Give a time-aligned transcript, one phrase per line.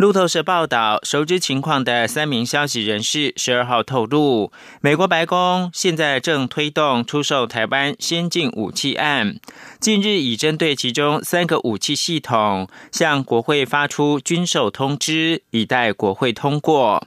[0.00, 4.50] 路透社报道，熟知情况的三名消息人士十二号透露，
[4.80, 9.38] 美国白宫现在正推动出售台湾先进武器案，
[9.78, 17.06] 近日已针对其中三个武器系统向国会发出军售通知，以待国会通过。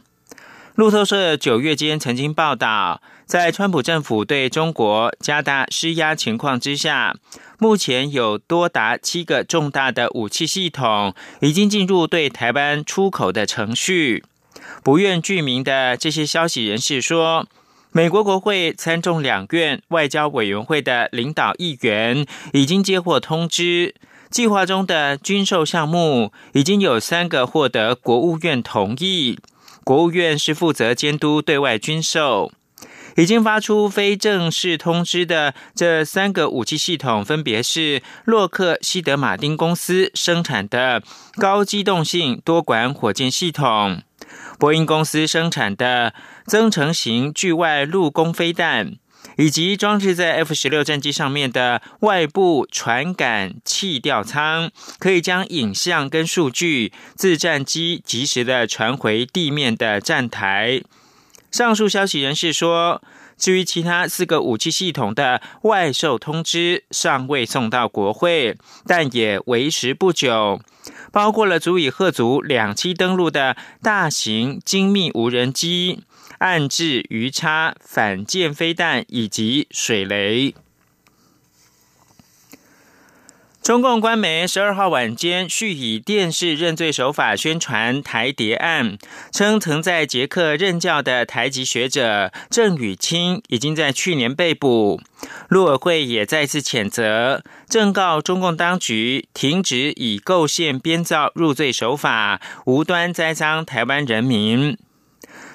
[0.76, 7.16] 路透社九月间曾经报道，在川普政府对中国加大施压情况之下，
[7.64, 14.26] 目前有多达七个重大的武器系统已经进入对台湾出口的程序。
[14.84, 17.48] 不愿具名的这些消息人士说，
[17.94, 23.96] 美国国会参众两院外交委员会的领导议员已经接获通知，
[24.30, 29.40] 计划中的军售项目已经有三个获得国务院同意。
[29.86, 32.52] 国务院是负责监督对外军售，
[33.16, 41.02] 已经发出非正式通知的这三个武器系统，分别是洛克希德马丁公司生产的
[41.36, 44.02] 高机动性多管火箭系统，
[44.58, 46.14] 波音公司生产的
[46.46, 48.96] 增程型距外陆攻飞弹。
[49.38, 54.70] 以及装置在 F 十六战机上面的外部传感器吊舱，
[55.00, 60.82] 可以将影像跟数据自战机及时的传回地面的站台。
[61.54, 63.00] 上述消息人士说，
[63.38, 70.60] 至于其他四个武器系统的外售通知尚未送到国会，但也为时不久，
[71.12, 76.02] 包括了足以贺足两栖登陆的大型精密无人机。
[76.40, 80.56] 暗制鱼叉、反舰飞弹以及水雷。
[83.64, 88.98] 中共官媒十二号晚间续以电视认罪手法宣传台谍案，
[89.32, 95.00] 称曾在捷克任教的台籍学者郑宇清已经在去年被捕。
[95.48, 104.78] 陆委会也再次谴责，正告中共当局停止以构陷编造入罪手法，无端栽赃台湾人民。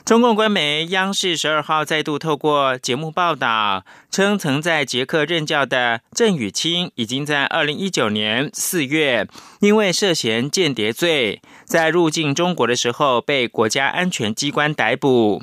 [0.08, 9.28] 中共官媒央视十二号再度透过节目报道，称曾在捷克任教的郑宇清，已经在二零一九年四月，
[9.60, 15.42] 因为涉嫌间谍罪，在入境中国的时候被国家安全机关逮捕。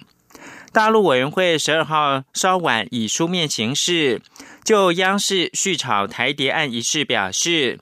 [0.73, 4.19] 大陆委员会十二号稍晚以书面形式
[4.63, 7.79] 就央视续炒台谍案一事表示，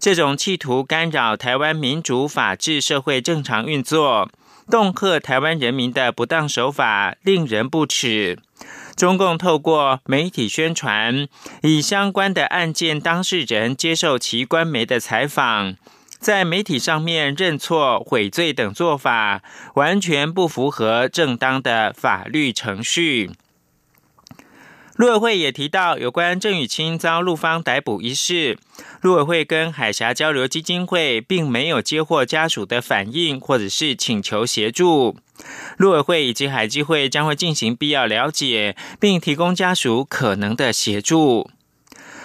[0.00, 4.28] 这种企图干扰台湾民主法治社会正常运作。
[4.66, 8.38] 恫吓台湾人民的不当手法令人不齿。
[8.96, 11.26] 中共透过媒体宣传，
[11.62, 15.74] 以相关的案件当事人接受其官媒的采访，
[16.18, 19.42] 在媒体上面认错悔罪等做法，
[19.74, 23.32] 完全不符合正当的法律程序。
[24.96, 28.56] 陆委会也提到，有关郑宇清遭陆方逮捕一事，
[29.04, 35.18] 陆委会跟海峡交流基金会并没有接获家属的反应或者是请求协助。
[35.76, 41.50] 陆委会以及海基会将会进行必要了解，并提供家属可能的协助。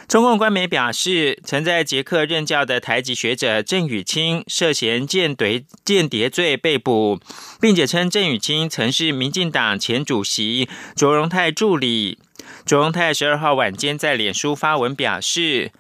[0.08, 7.20] 中共官媒表示，曾在捷克任教的台籍学者郑宇清涉嫌间谍间谍罪被捕，
[7.60, 12.20] 并且称郑宇清曾是民进党前主席卓荣泰助理。
[12.66, 15.74] 卓荣泰十二号晚间在脸书发文表示：“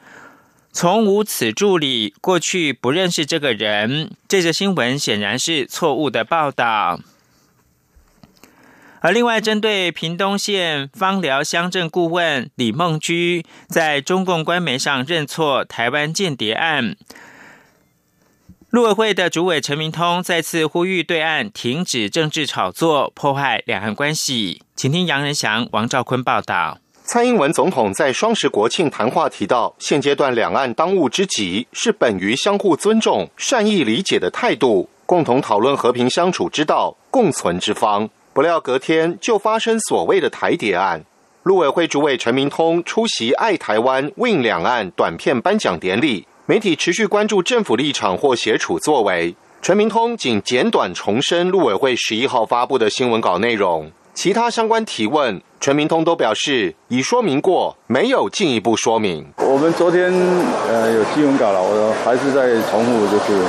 [0.71, 6.99] 从无此助理，过去不认识这个人。”这则新闻显然是错误的报道。
[9.01, 16.97] 而另外，针对屏东县芳寮乡镇顾问李梦居在中共官媒上认错台湾间谍案，
[18.69, 24.63] 陆委会的主委陈明通再次呼吁对岸停止政治炒作，破坏两岸关系。
[24.75, 26.79] 请听杨仁祥、王兆坤报道。
[27.11, 38.07] 蔡英文总统在双十国庆谈话提到，现阶段两岸当务之急是本于相互尊重、善意理解的态度，共同讨论和平相处之道、共存之方。
[38.31, 41.03] 不料隔天就发生所谓的台谍案。
[41.41, 49.33] 陆委会主委陈明通出席爱台湾 Win 两岸短片颁奖典礼，媒体持续关注政府立场或协处作为。
[49.63, 53.91] 陈明通仅简短重申陆委会十一号发布的新闻稿内容。
[54.13, 59.25] 其他相关提问，陈明通都表示已说明过，没有进一步说明。
[59.37, 60.11] 我们昨天
[60.67, 63.45] 呃有新闻稿了，我还是在重复，就是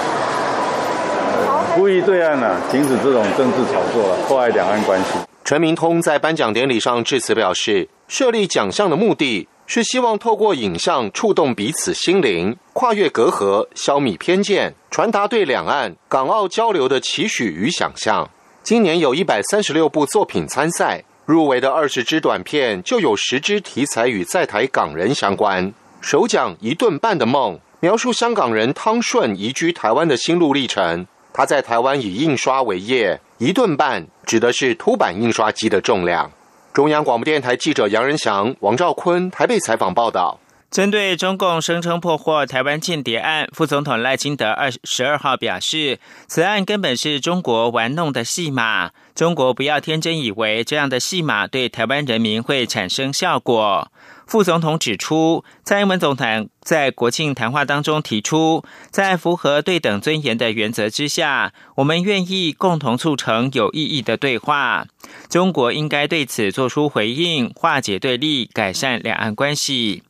[1.74, 5.18] 呼吁对岸呢停止这种政治炒作了，破坏两岸关系。
[5.44, 18.30] 陈明通在颁奖典礼上致辞表示，设立奖项的目的是希望透过影像触动彼此心灵，跨越隔阂，消弭偏见，传达对两岸、港澳交流的期许与想象。
[18.62, 25.72] 今年有一百三十六部作品参赛，入围的二十支短片就有十支题材与在台港人相关。
[26.00, 31.06] 首奖《一顿半的梦》描述香港人汤顺移居台湾的心路历程。
[31.32, 36.30] 他在台湾以印刷为业，一顿半指的是凸版印刷机的重量。
[36.72, 40.38] 中央广播电台记者杨仁祥、王兆坤台北采访报道。
[40.70, 53.90] 针对中共声称破获台湾间谍案，副总统赖清德二十二号表示，此案根本是中国玩弄的戏码，中国不要天真以为这样的戏码对台湾人民会产生效果。
[54.28, 58.62] 副总统指出，蔡英文总统在国庆谈话当中提出，
[58.92, 64.86] 在符合对等尊严的原则之下，我们愿意共同促成有意义的对话。
[65.28, 70.04] 中国应该对此做出回应，化解对立，改善两岸关系。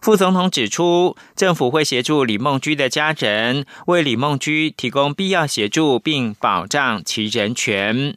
[0.00, 8.16] 副总统指出，政府会协助李梦居的家人，为李梦居提供必要协助，并保障其人权。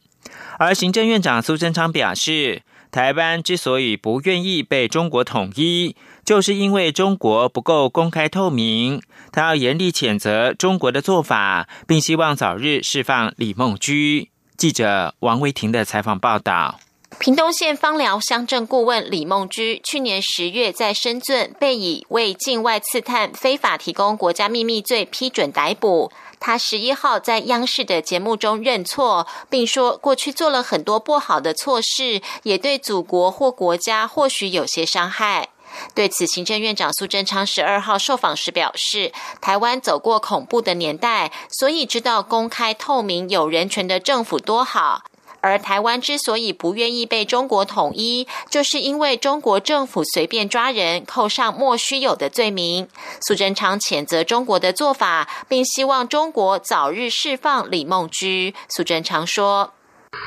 [0.57, 2.63] 而行政院长苏贞昌表示。
[2.91, 9.01] 台湾之所以不愿意被中国统一，就是因为中国不够公开透明。
[9.33, 14.29] 他要严厉谴责中国的做法，并希望早日释放李梦居。
[14.55, 16.79] 记者王维婷的采访报道。
[17.17, 26.11] 屏东县芳寮乡镇顾问李梦居去年十月在深圳被以为境外刺探、非法提供国家秘密罪批准逮捕。
[26.39, 35.49] 他十一号在央视的节目中认错，并说过去做了很多不好的错事，也对祖国或国家或许有些伤害。
[35.95, 39.11] 对此，行政院长苏贞昌十二号受访时表示，
[39.41, 45.03] 台湾走过恐怖的年代，所以知道公开透明、有人权的政府多好。
[45.45, 52.87] 而台湾之所以不愿意被中国统一，就是因为中国政府随便抓人，扣上莫须有的罪名。
[53.21, 58.55] 苏贞昌谴责中国的做法，并希望中国早日释放李梦居。
[58.69, 59.69] 苏贞昌说：“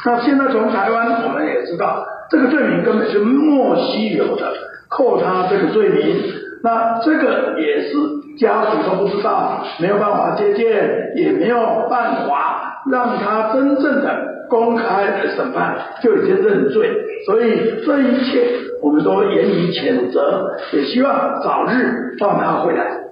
[0.07, 4.53] 那现在从台湾，我们也知道这个罪名根本是莫须有的，
[4.89, 6.33] 扣他这个罪名，
[6.63, 16.91] 那这个也是家属都不知道，没有办法接见，也没有办法让他真正的。”公开的审判就已经认罪，
[17.27, 18.49] 所以这一切
[18.83, 23.08] 我们都严以谴责，也希望早日放他回来。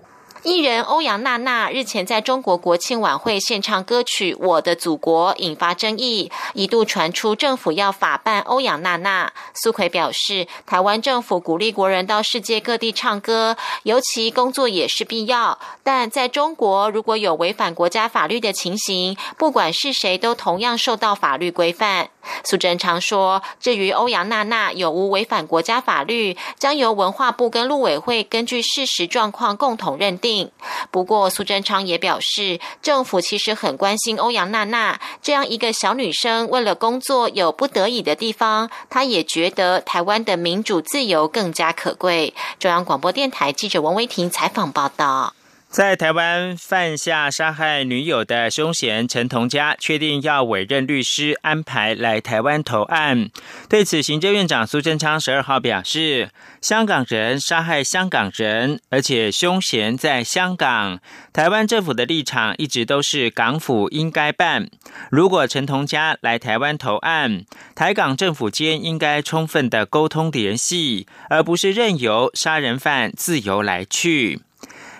[0.46, 9.32] 艺人欧阳娜娜日前在中国国庆晚会献唱歌曲《我的祖国》，引发争议，一度传出政府要法办欧阳娜娜。
[9.54, 15.58] 苏奎表示，台湾政府鼓励国人到世界各地唱歌，尤其工作也是必要。
[15.82, 22.10] 但在中国，如果有违反国家法律的情形，不管是谁都同样受到法律规范。
[22.44, 30.50] 苏贞昌说：“至于欧阳娜娜有无违反国家法律，将由文化部跟陆委会根据事实状况共同认定。
[30.90, 45.34] 不过，苏贞昌也表示，政府其实很关心欧阳娜娜这样一个小女生，为了工作有不得已的地方，她也觉得台湾的民主自由更加可贵。”中央广播电台记者王维婷采访报道。
[45.76, 53.28] 在台湾犯下杀害女友的凶嫌陈同佳，确定要委任律师安排来台湾投案。
[53.68, 56.30] 对此，行政院长苏贞昌十二号表示
[56.62, 60.98] ：“香港人杀害香港人，而且凶嫌在香港。
[61.34, 64.70] 台湾政府的立场一直都是港府应该办。
[65.10, 74.40] 如果陈同佳来台湾投案，台港政府间应该充分的沟通联系，而不是任由杀人犯自由来去。”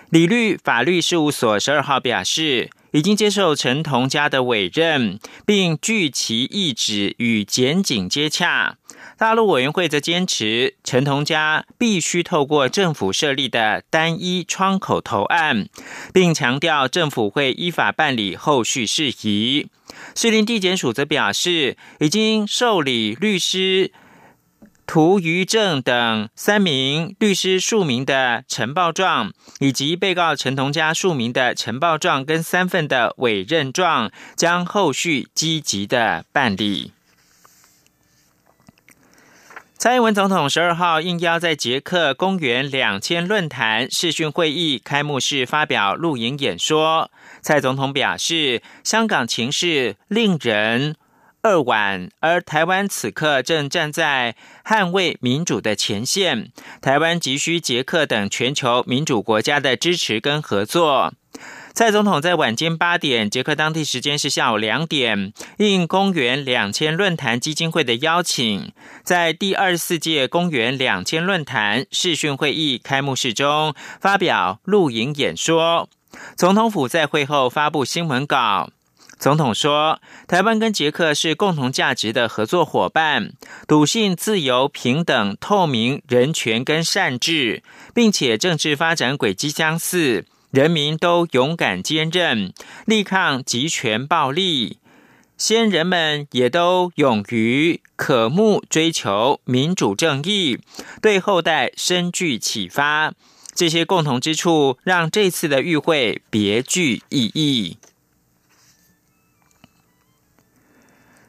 [0.09, 8.77] 理律法律事务所十二号表示，已经接受陈同佳的委任，并据其意旨与检警接洽。
[9.17, 15.67] 大陆委员会则坚持，陈同佳必须透过政府设立的单一窗口投案，
[16.13, 19.67] 并强调政府会依法办理后续事宜。
[20.15, 23.91] 士林地检署则表示，已经受理律师。
[24.87, 36.93] 涂于正等三名律师署名的呈报状，以及被告陈同佳署名的呈报状跟三份的委任状，将后续积极的办理。
[39.77, 47.11] 蔡英文总统十二号应邀在捷克公园两千论坛视讯会议开幕式发表录影演说。
[47.41, 50.95] 蔡总统表示，香港情势令人。
[51.47, 54.35] 二晚，而台湾此刻正站在
[54.65, 56.51] 捍卫民主的前线。
[56.81, 61.13] 台湾急需捷克等全球民主国家的支持跟合作。
[61.73, 68.73] 蔡总统在晚间八点，捷克当地时间是下午两点，应公元两千论坛基金会的邀请，
[69.05, 75.87] 在第二十四届公元两千论坛视讯会议开幕式中发表录影演说。
[76.35, 78.69] 总统府在会后发布新闻稿。
[79.19, 83.33] 总统说：“台湾跟捷克是共同价值的合作伙伴，
[83.67, 87.63] 笃信自由、平等、透明、人权跟善治，
[87.95, 92.53] 并且政治发展轨迹相似，人民都勇敢坚韧，
[92.85, 94.77] 力抗集权暴力。
[95.35, 100.59] 先人们也都勇于渴慕追求民主正义，
[101.01, 103.13] 对后代深具启发。
[103.55, 107.77] 这些共同之处，让这次的与会别具意义。”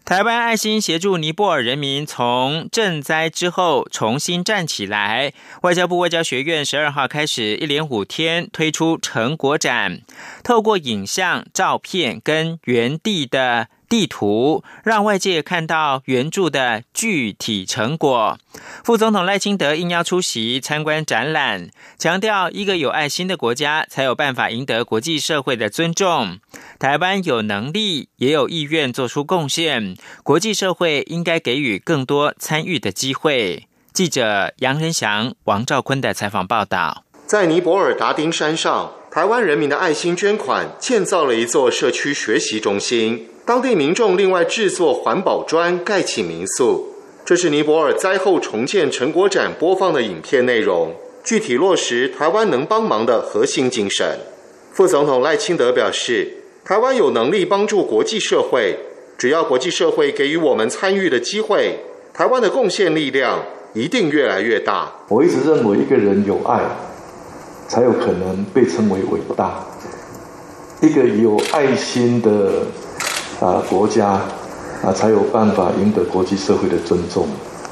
[0.09, 5.35] 台湾爱心协助尼泊尔人民从赈灾之后重新站起来。
[5.61, 10.01] 外交部外交学院十二号开始一连五天推出成果展，
[10.43, 13.69] 透过影像、照片跟原地的。
[13.89, 18.39] 地图让外界看到援助的具体成果。
[18.85, 26.39] 副总统赖清德应邀出席参观展览，强调一个有爱心的国家才有办法赢得国际社会的尊重。
[26.79, 33.67] 台湾有能力也有意愿做出贡献，国际社会应该给予更多参与的机会。
[33.93, 37.05] 记者杨仁祥、王兆坤的采访报道。
[37.27, 43.27] 在尼泊尔达丁山上，台湾人民的爱心捐款建造了一座社区学习中心。
[43.47, 46.93] 当地民众另外制作环保砖盖起民宿。
[47.25, 54.19] 这是尼泊尔灾后重建成果展播放的影片内容，具体落实台湾能帮忙的核心精神。
[54.73, 58.79] 副总统赖清德表示，台湾有能力帮助国际社会，
[59.17, 61.79] 只要国际社会给予我们参与的机会，
[62.13, 64.93] 台湾的贡献力量一定越来越大。
[65.09, 66.63] 我一直认为，一个人有爱，
[67.69, 69.65] 才有可能被称为伟大。
[70.81, 72.67] 一个有爱心的。
[73.41, 74.21] 啊，国家
[74.83, 77.25] 啊，才有办法赢得国际社会的尊重。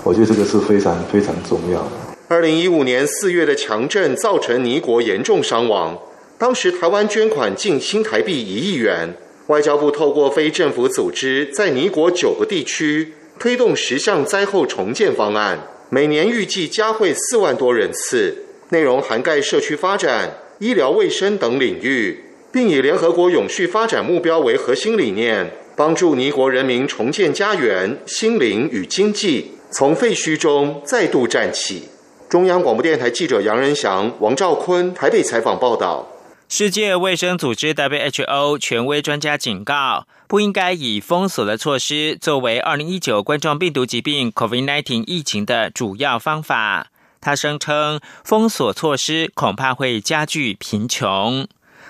[0.04, 1.88] 我觉得这个是非常非常重要的。
[2.28, 5.98] 二零一五年四月的强震造成尼国严重伤亡，
[6.38, 9.16] 当时台湾捐款近新台币一亿元。
[9.48, 22.22] 外交部透过非政府组织，在尼国九个地区推动十项灾后重建方案，每年预计加惠四万多人次，内容涵盖社区发展、医疗卫生等领域。
[22.52, 31.82] 并以联合国永续发展目标为核心理念，帮助尼国人民重建家园、心灵与经济，从废墟中再度站起。
[32.30, 36.08] 中央广播电台记者杨仁祥、王兆坤台北采访报道。
[36.48, 46.86] 世界卫生组织 WHO 权威专家警告，不应该以封锁的措施作为二零一九冠状病毒疾病 COVID-19 疫情的主要方法。
[47.26, 51.48] 他声称，封锁措施恐怕会加剧贫穷。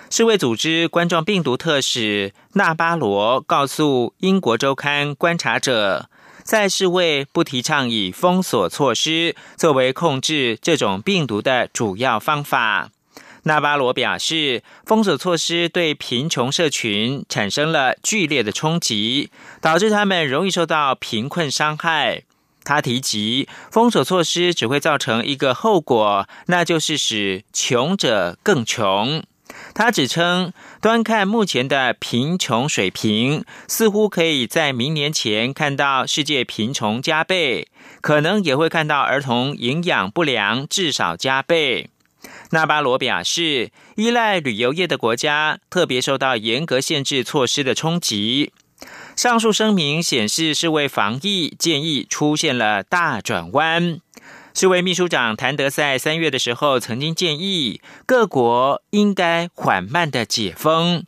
[0.08, 6.08] 世卫组织冠状病毒特使纳巴罗告诉英国周刊《观察者》，
[6.42, 12.88] 在世卫不提倡以封锁措施作为控制这种病毒的主要方法。
[13.42, 19.28] 纳巴罗表示，封锁措施对贫穷社群产生了剧烈的冲击，
[19.60, 22.22] 导致他们容易受到贫困伤害。
[22.66, 29.22] 他提及，封锁措施只会造成一个后果，那就是使穷者更穷。
[29.72, 37.68] 他指称，端看目前的贫穷水平，似乎可以在明年前看到世界贫穷加倍，
[38.00, 41.88] 可能也会看到儿童营养不良至少加倍。
[42.50, 48.52] 纳巴罗表示，依赖旅游业的国家特别受到严格限制措施的冲击。
[49.16, 54.00] 上述声明显示，是为防疫建议出现了大转弯。
[54.54, 61.04] 世卫秘书长谭德赛三月的时候曾经建议各国应该缓慢的解封。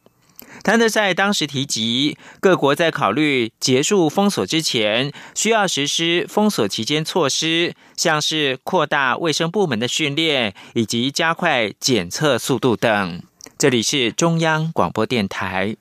[0.65, 13.23] 谭德赛当时提及，各国在考虑结束封锁之前，需要实施封锁期间措施，像是扩大卫生部门的训练以及加快检测速度等。
[13.57, 15.77] 这里是中央广播电台。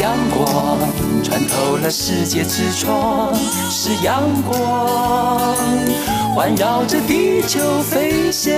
[0.00, 0.78] 阳光。
[1.22, 3.34] 穿透了世界之窗，
[3.70, 5.66] 是阳光
[6.34, 8.52] 环绕着地球飞翔。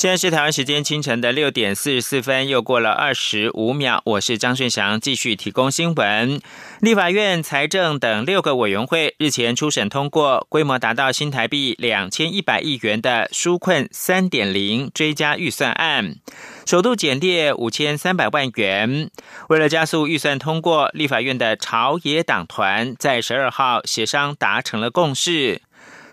[0.00, 4.00] 现在是台湾时间清晨的六点四十四分，又过了二十五秒。
[4.06, 6.40] 我是张顺祥，继续提供新闻。
[6.80, 16.16] 立法院财政等六个委员会日前初审通过规模达到新台币两千一百亿元的纾困三点零追加预算案。
[16.64, 19.10] 首度减列五千三百万元。
[19.50, 25.60] 为了加速预算通过，立法院的朝野党团在十二号协商达成了共识。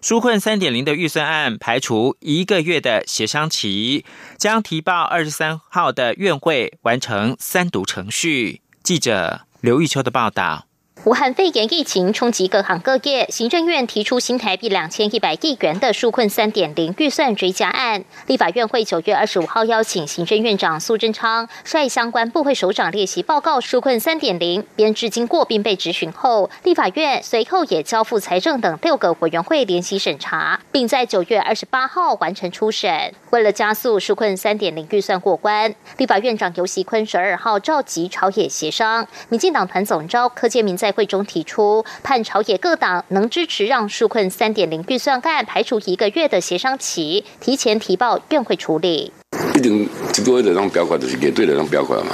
[0.02, 4.06] 纾困三点零的预算案排除一个月的协商期，
[4.38, 8.62] 将提报二十三号的院会完成三读程序。
[8.84, 10.67] 记者刘玉秋的报道。
[11.08, 18.04] 武汉肺炎疫情冲击各行各业，行政院提出新台币两千一百亿元的纾困三点零预算追加案。
[18.26, 33.14] 立法院会九月二十五号邀请行政院长苏贞昌率相关部会首长列席报告纾困三点零编制经过并被质询后，立法院随后也交付财政等六个委员会联席审查，并在九月二十八号完成初审。
[33.30, 40.94] 为了加速纾困三点零预算过关，立法院长游锡坤十二号召集朝野协商，民进党团总召柯建明在。
[40.98, 49.14] 会中提出，盼朝野各党能支持让纾困三点零预算案排除一个月的协商期，提前提报院会处理。
[49.54, 52.12] 一定这个的让标款就是给对的让标款嘛。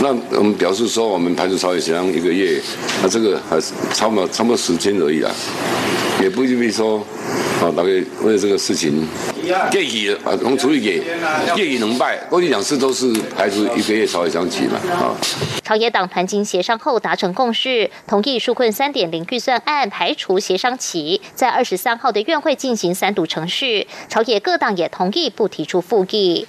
[0.00, 2.60] 那我们表示说，我们排除朝野协商一个月，
[3.02, 5.30] 那这个还是差不多差不多时间而已啦，
[6.22, 6.98] 也不一定说
[7.60, 7.88] 啊，大概
[8.22, 9.06] 为了这个事情。
[9.72, 11.02] 业绩啊，从处理给
[11.54, 15.14] 业绩能败，过去两次都是排除一个月朝野相齐嘛啊。
[15.62, 23.86] 朝野党团经协商后达成共识，同意纾困三点零预算案排除协商期，在二十三号的院会进行三读程序。
[24.08, 26.46] 朝野各党也同意不提出复议。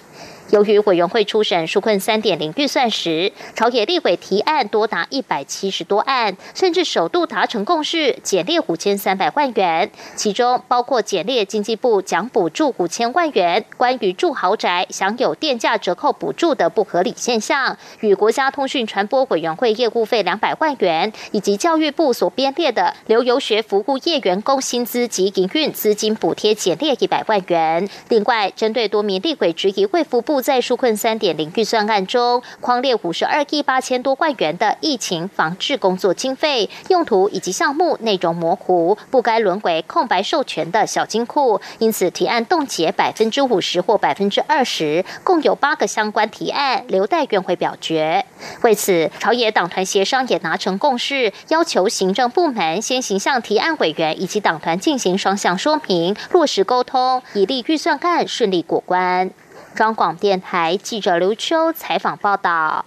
[0.51, 27.89] 由于委员会初审纾困三点零预算时，朝野立委提案多达一百七十多案，甚至首度达成共识，减列五千三百万元，其中包括减列经济部奖补助五千万元，关于住豪宅享有电价折扣补助的不合理现象，与国家通讯传播委员会业务费两百万元，以及教育部所编列的留游学服务业员工薪资及营运资金补贴减列一百万元。
[28.09, 30.34] 另外，针对多名立委质疑卫福部。
[30.41, 48.25] 在纾困三点零预算案中，框列五十二亿八千多万元的疫情防治工作经费用途以及项目内容模糊，不该沦为空白授权的小金库，因此提案冻结百分之五十或百分之二十，共有八个相关提案留待院会表决。
[48.61, 59.31] 为此，朝野党团协商也达成共识，要求行政部门先行向提案委员以及党团进行双向说明，落实沟通，以利预算案顺利过关。
[59.75, 62.85] 中广电台记者刘秋采访报道：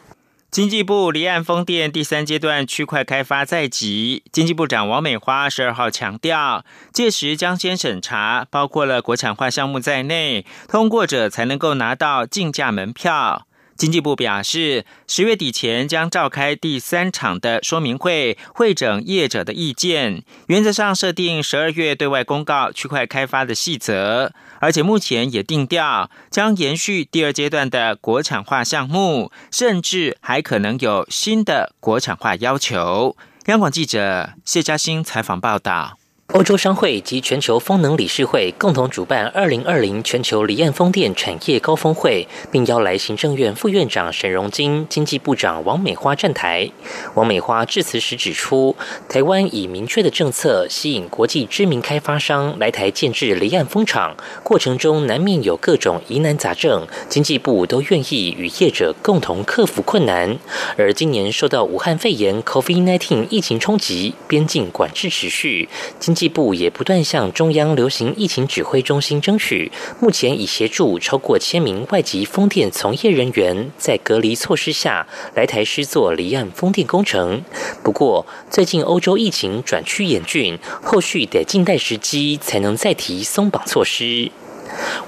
[0.51, 13.48] 经济部离岸风电第三阶段区块开发在即，经济部长王美花十二号强调，届时将先审查，包括了国产化项目在内，通过者才能够拿到竞价门票。
[13.79, 20.25] 经济部表示，十月底前将召开第三场的说明会，会诊业者的意见。
[20.49, 33.17] 原则上设定十二月对外公告区块开发的细则，而且目前也定调将延续第二阶段的国产化项目，甚至还可能有新的国产化要求。
[33.47, 35.97] 央广记者谢嘉欣采访报道。
[36.39, 46.71] 欧洲商会及全球风能理事会共同主办二零二零全球离岸风电产业高峰会，并邀来行政院副院长沈荣金、经济部长王美花站台。
[47.15, 48.77] 王美花致辞时指出，
[49.09, 60.39] 台湾以明确的政策吸引国际知名开发商来台建制离岸风场，过程中难免有各种疑难杂症，经济部都愿意与业者共同克服困难。
[60.77, 77.43] 而今年受到武汉肺炎 （COVID-19） 疫情冲击，边境管制持续，经济部也不断向中央流行疫情指挥中心争取，目前已协助超过千名外籍风电从业人员在隔离措施下来台施作离岸风电工程。
[77.83, 84.31] 不过，最近欧洲疫情转趋严峻，后续得静待时机才能再提松绑措施。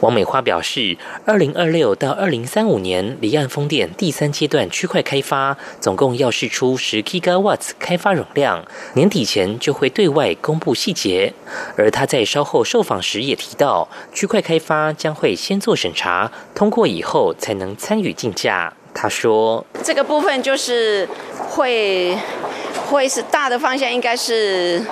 [0.01, 11.33] 王美花表示，二零二六到二零三五年离岸风电第三阶段区块开发，总共要试出十 gigawatts 开发容量，年底前就会对外公布细节。
[11.77, 18.73] 而他在稍后受访时也提到，区块开发将会先做审查，通过以后才能参与竞价。
[18.93, 22.19] 他说：“这个部分就是会
[22.89, 24.83] 会是大的方向，应该是。”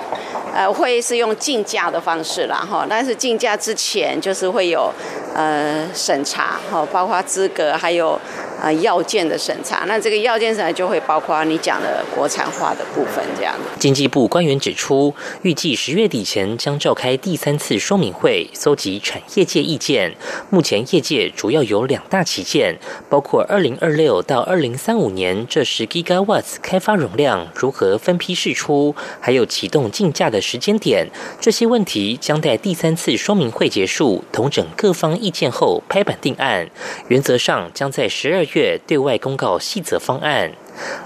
[0.53, 4.91] 呃，会是用竞价的方式啦，哈，但是竞价之前就是会有
[5.35, 8.19] 呃审查，哈，包括资格，还有
[8.61, 9.85] 啊要件的审查。
[9.87, 20.15] 那这个要件审查就会包括你讲的国产化的部分这样经济部官员指出，预计十月底前将召开第三次说明会，搜集产业界意见。
[20.49, 22.77] 目前业界主要有两大旗舰，
[23.09, 31.07] 包括二零二六到二零三五年这十 gigawatts 开发容量如何分批释出，还有启动竞价的时间点。
[31.39, 36.69] 这些问题将在第三次说明会结束，统整各方意见后拍板定案。
[37.07, 40.51] 原则上将在十二月对外公告细则方案。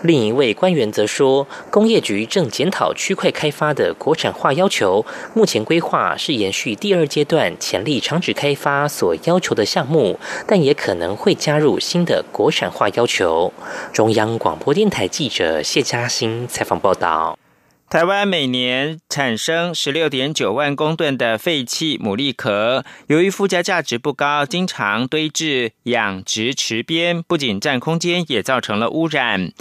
[0.03, 5.03] 另一位官员则说，工业局正检讨区块开发的国产化要求，
[5.33, 13.51] 目前规划是延续第二阶段潜力长址开发所要求的项目，但也可能会加入新的国产化要求。
[13.91, 17.42] 中央广播电台记者谢嘉欣采访报道。
[17.93, 29.51] 台湾每年产生十六点九万公吨的废弃牡蛎壳，由于附加价值不高，经常堆置养殖池边，不仅占空间，也造成了污染。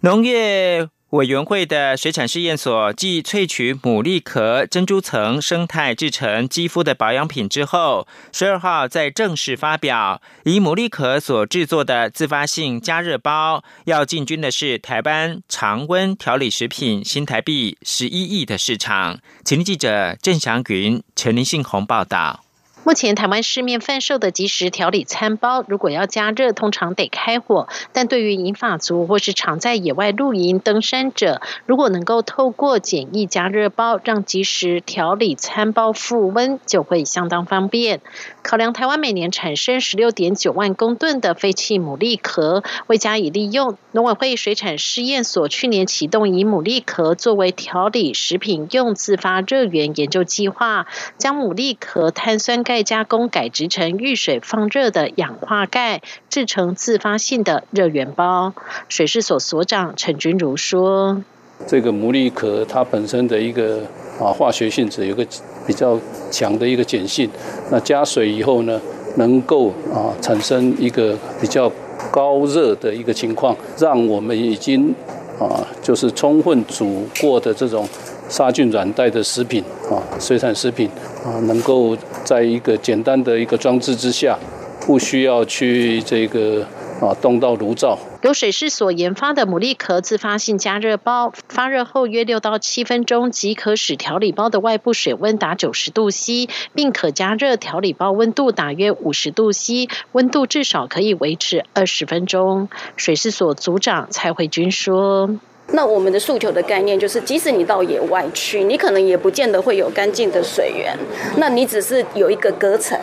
[0.00, 0.90] 农业。
[1.14, 19.20] 委员会的水产试验所继萃取牡蛎壳、珍珠层生态制成肌肤的保养品之后，十二号在正式发表，以牡蛎壳所制作的自发性加热包，要进军的是台湾常温调理食品新台币十一亿的市场。
[19.44, 22.43] 请记者郑祥云、陈林信宏报道。
[22.86, 27.66] 目前台湾市面贩售的即食调理餐包，如果要加热，通常得开火。
[27.94, 38.02] 但对于银发族或是常在野外露营、登山者，如果能够透过简易加热包，让即食调理餐包复温，就会相当方便。
[38.42, 52.73] 考量台湾每年产生十六点九万公吨的废弃牡蛎壳，未加以利用，农委会水产试验所去年启动以牡蛎壳作为调理食品用自发热源研究计划，将牡蛎壳碳酸钙。
[52.74, 58.52] 再加工改制成遇水放热的氧化钙，制成自发性的热源包。
[58.88, 61.22] 水事所所长陈君如说
[61.68, 63.82] ：“这个牡蛎壳它本身的一个
[64.18, 65.24] 啊化学性质有个
[65.64, 65.96] 比较
[66.32, 67.30] 强的一个碱性，
[67.70, 68.80] 那加水以后呢，
[69.18, 71.70] 能够啊产生一个比较
[72.10, 74.92] 高热的一个情况，让我们已经
[75.38, 77.88] 啊就是充分煮过的这种。”
[78.34, 80.90] 杀菌软袋的食品啊，水产食品
[81.24, 84.36] 啊，能够在一个简单的一个装置之下，
[84.84, 86.66] 不需要去这个
[87.00, 87.96] 啊动到炉灶。
[88.22, 102.68] 由水师所研发的牡蛎壳自发性加热包，发热后约六到七分钟即可使调理包的外部水温达九十度 C，并可加热调理包温度大约五十度 C，温度至少可以维持二十分钟。
[102.96, 105.30] 水师所组长蔡慧君说。
[105.72, 110.96] 那我们的诉求的概念就是，即使你到野外去，你可能也不见得会有干净的水源。
[111.36, 112.98] 那你只是有一个隔层，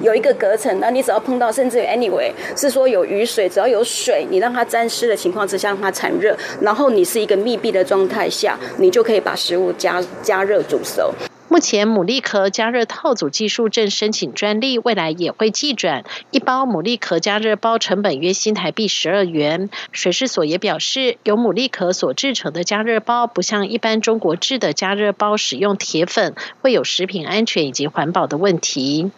[0.00, 11.12] 有一个隔层，那你只要碰到，甚至 anyway 是说有雨水，只要有水，你让它沾湿的情况之下，让它产热，然后你是一个密闭的状态下，你就可以把食物加加热煮熟。
[11.54, 16.02] 目前牡蛎壳加热套组技术正申请专利，未来也会寄转。
[16.32, 19.70] 一包牡蛎壳加热包成本约新台币十二元。
[19.92, 29.12] 水事所也表示，由牡蛎壳所制成的加热包，不像一般中国制的加热包使用铁粉，会有食品安全以及环保的问题。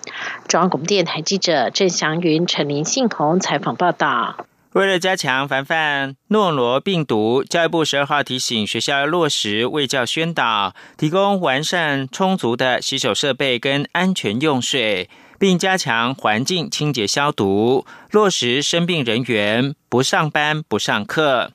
[0.47, 4.37] 中央广播电台记者郑祥云、陈林信宏采访报道。
[4.77, 15.09] 为了加强防范诺罗病毒，教育部十二号提醒学校要落实卫教宣导，提供完善充足的洗手设备跟安全用水，
[15.39, 21.53] 并加强环境清洁消毒，落实生病人员不上班不上课。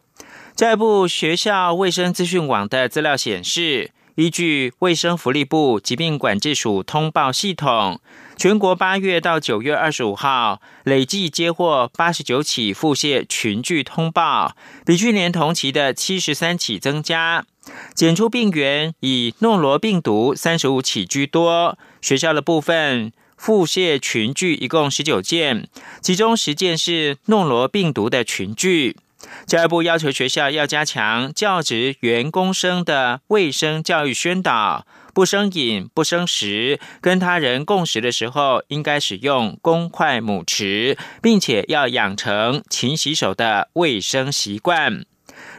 [0.55, 8.01] 教育部学校卫生资讯网的资料显示，依据卫生福利部疾病管制署通报系统。
[8.41, 17.45] 全国八月到九月二十五号累计接获八十九起腹泻群聚通报，比去年同期的七十三起增加。
[17.93, 21.77] 检出病源以诺罗病毒三十五起居多。
[22.01, 25.69] 学校的部分腹泻群聚一共十九件，
[26.01, 28.97] 其中十件是诺罗病毒的群聚。
[29.45, 34.87] 教育部要求学校要加强教职员工生的卫生教育宣导。
[35.13, 45.05] 不生饮、不生食，跟他人共食的时候，应该使用公筷母匙，并且要养成勤洗手的卫生习惯。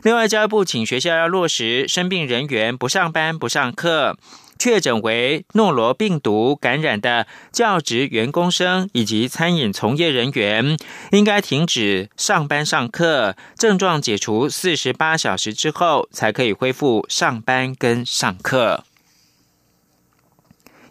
[0.02, 4.16] 另外，教育部请学校要落实生病人员不上班、不上课，
[4.58, 10.76] 确诊为诺罗病毒感染的教职员工生以及餐饮从业人员，
[11.10, 18.84] 应该停止上班上课，症状解除四十八小时之后，才可以恢复上班跟上课。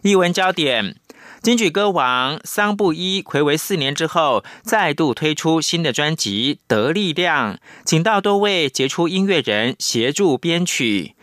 [0.02, 0.96] 译文焦点：
[1.42, 11.14] 金曲歌王桑布伊暌违四年之后，再度推出新的专辑《得力量》，请到多位杰出音乐人协助编曲，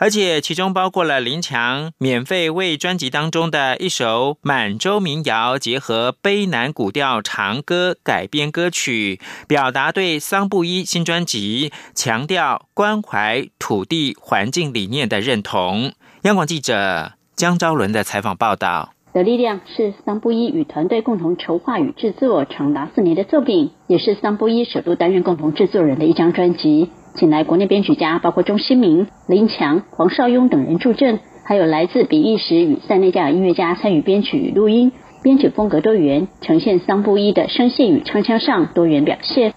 [0.00, 15.92] 而且其中包括了林强免费为专辑当中的一首满洲民谣结合悲南古调长歌改编歌曲，表达对桑布伊新专辑强调关怀土地环境理念的认同。
[16.22, 18.90] 央广记者江昭伦的采访报道。
[19.12, 26.90] 的力量是桑布伊与团队共同筹划与制作长达四年的作品，也是桑布伊首度担任共同制作人的一张专辑。
[27.14, 34.90] 请来国内编曲家，包括钟新明、林强、黄少雍等人助阵，还有来自比利时与塞内加尔音乐家参与编曲与录音。
[35.22, 39.54] 编曲风格多元，呈现桑布伊的声线与唱腔上多元表现。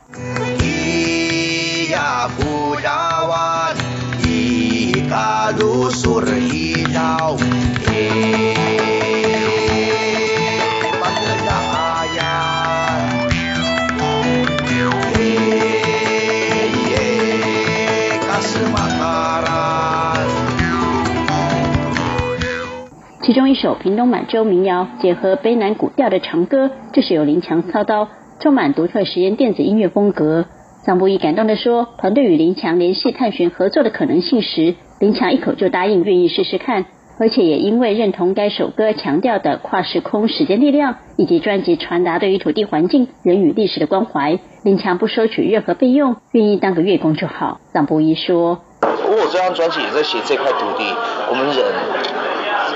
[23.24, 28.08] 其中一首屏东满洲民谣结合卑南古调的长歌，这是由林强操刀，
[28.40, 30.46] 充满独特实验电子音乐风格。
[30.86, 36.86] 桑布伊感动地说：“团队与林强联系探寻合作的可能性时，林强一口就答应，愿意试试看。
[37.20, 50.84] 而且也因为认同该首歌强调的跨时空时间力量，以及专辑传达对于土地环境、人与历史的关怀，林强不收取任何费用，愿意当个月工就好。”桑布一说：“我这张专辑也在写这块土地，
[51.30, 51.66] 我们人。”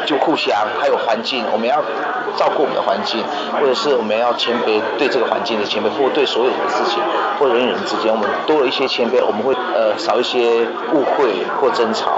[0.08, 1.76] 就互相，还有环境，我们要
[2.36, 3.24] 照顾我们的环境，
[3.54, 7.00] 或者是我们要谦卑，对这个环境的谦卑，或对所有的事情，
[7.38, 12.18] 或人与人之间，我们多了一些谦卑，我们会呃少一些误会或争吵。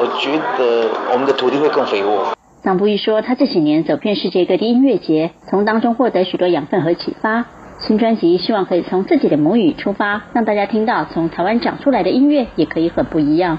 [0.00, 2.34] 我觉得我们的土地会更肥沃。
[2.62, 7.44] 桑布伊说，他这几年走遍世界各地音乐节，从当中获得许多养分和启发。
[7.80, 13.58] 新专辑希望可以从自己的母语出发，让大家听到从台湾长出来的音乐也可以很不一样。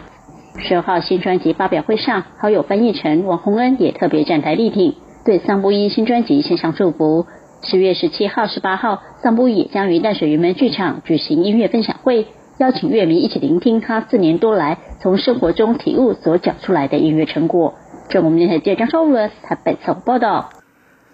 [0.58, 7.26] 十二号新专辑发表会上，好友翻译成王洪恩也特别站台力挺，对桑布一新专辑献上祝福。
[7.64, 12.28] 十月十七号、十八号，桑布也将于淡水云门剧场举行音乐分享会，
[12.60, 17.78] 邀请乐迷一起聆听他四年多来从生活中体悟所讲出来的音乐成果。
[18.10, 20.50] 中国电台记者张超伦台北采访报道。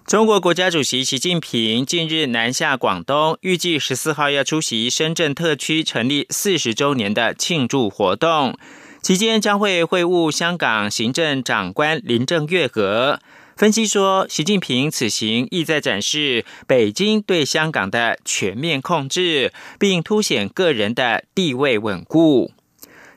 [0.06, 8.56] 中国国家主席习近平近日南下广东，预计十四号要出席深圳特区成立四十周年的庆祝活动。
[9.02, 13.20] 期间将会会晤香港行政长官林郑月娥。
[13.56, 22.52] 分析说，习近平此行意在展示北京对香港的全面控制，并凸显个人的地位稳固。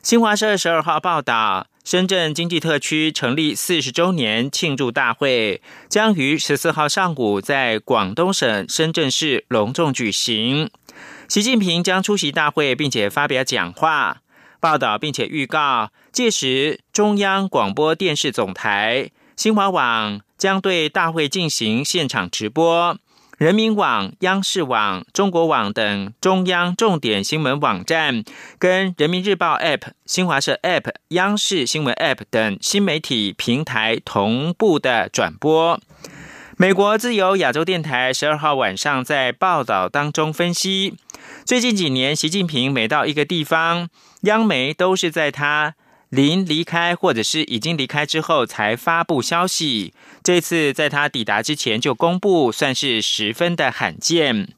[0.03, 10.69] 新华社十二号报道，深圳经济特区成立四十周年庆祝大会将于十四号上午在广东省深圳市隆重举行。
[11.29, 14.17] 习近平将出席大会，并且发表讲话。
[14.59, 22.97] 报道并且预告，届时中央广播电视总台、新华网将对大会进行现场直播，
[23.43, 28.23] 人民网、央视网、中国网等中央重点新闻网站
[28.57, 35.77] 跟人民日报 App、新华社 App、央视新闻 App 等新媒体平台同步的转播。
[36.55, 40.95] 美国自由亚洲电台十二号晚上在报道当中分析，
[41.43, 43.89] 最近几年，习近平每到一个地方。
[44.21, 45.75] 央媒都是在他
[46.13, 54.49] 临离开或者是已经离开之后才发布消息，这次在他抵达之前就公布，算是十分的罕见。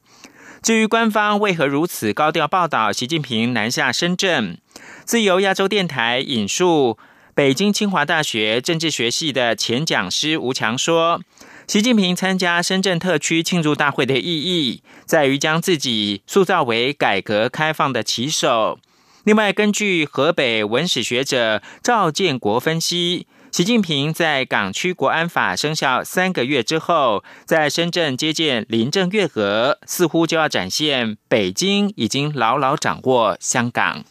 [0.61, 4.57] 至于官方为何如此高调报道习近平南下深圳，
[5.05, 6.97] 自由亚洲电台引述
[7.33, 11.21] 北京清华大学政治学系的前讲师吴强说，
[11.67, 18.77] 习近平参加深圳特区庆祝大会的意义，在于将自己塑造为改革开放的旗手。
[19.25, 34.05] 另外，根据河北文史学者赵建国分析，习近平在港区国安法生效三个月之后，在深圳接见林郑月娥，似乎就要展现北京已经牢牢掌握香港。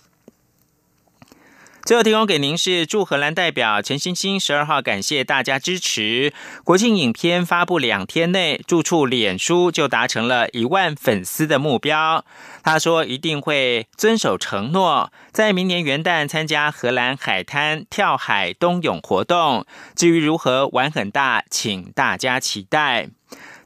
[1.85, 6.33] 最后提供给您是驻荷兰代表陈欣欣，十二号感谢大家支持。
[6.65, 12.25] 国庆影片发布两天内，住处脸书就达成了一万粉丝的目标。
[12.63, 19.67] 他说一定会遵守承诺，在明年元旦参加荷兰海滩跳海冬泳活动。
[19.95, 23.11] 至于如何玩很大，请大家期待。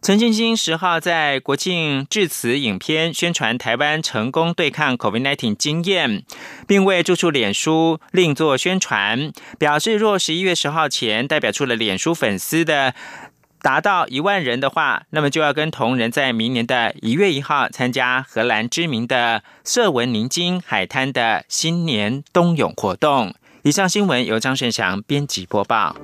[0.00, 6.22] 陈建新十号在国庆致辞影片宣传台湾成功对抗 COVID-19 经验，
[6.66, 12.94] 并为住处脸书另作宣传，表示若十一月十号前代表出了脸书粉丝的
[13.61, 23.34] 达到一万人的话，那么就要跟同仁在明年的一月一号参加荷兰知名的色文宁津海滩的新年冬泳活动。
[23.62, 25.96] 以上新闻由张胜祥编辑播报。